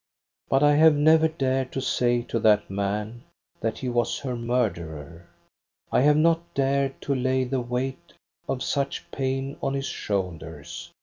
But 0.49 0.63
I 0.63 0.77
have 0.77 0.95
never 0.95 1.27
dared 1.27 1.71
to 1.73 1.79
say 1.79 2.23
to 2.23 2.39
that 2.39 2.71
man 2.71 3.21
that 3.59 3.77
he 3.77 3.87
was 3.87 4.17
her 4.21 4.35
murderer. 4.35 5.27
I 5.91 6.01
have 6.01 6.17
not 6.17 6.55
dared 6.55 6.99
to 7.03 7.13
lay 7.13 7.43
the 7.43 7.61
weight 7.61 8.13
of 8.49 8.63
such 8.63 9.11
pain 9.11 9.57
on 9.61 9.75
his 9.75 9.85
shoulders. 9.85 10.89